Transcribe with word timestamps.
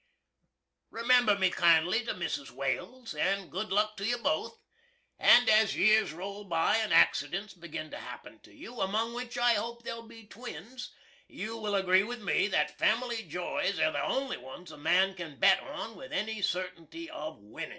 Remember 0.89 1.37
me 1.37 1.51
kindly 1.51 2.03
to 2.05 2.15
Mrs. 2.15 2.49
Wales, 2.49 3.13
and 3.13 3.51
good 3.51 3.71
luck 3.71 3.95
to 3.97 4.03
you 4.03 4.17
both! 4.17 4.59
And 5.19 5.47
as 5.47 5.75
years 5.75 6.11
roll 6.11 6.43
by, 6.43 6.77
and 6.77 6.91
accidents 6.91 7.53
begin 7.53 7.91
to 7.91 7.99
happen 7.99 8.39
to 8.39 8.51
you 8.51 8.81
among 8.81 9.13
which 9.13 9.37
I 9.37 9.53
hope 9.53 9.83
there'll 9.83 10.01
be 10.07 10.25
Twins 10.25 10.91
you 11.27 11.55
will 11.55 11.75
agree 11.75 12.01
with 12.01 12.19
me 12.23 12.47
that 12.47 12.79
family 12.79 13.21
joys 13.27 13.77
air 13.77 13.91
the 13.91 14.03
only 14.03 14.37
ones 14.37 14.71
a 14.71 14.77
man 14.79 15.13
can 15.13 15.37
bet 15.39 15.59
on 15.59 15.95
with 15.95 16.11
any 16.11 16.41
certinty 16.41 17.07
of 17.07 17.37
winnin'. 17.37 17.69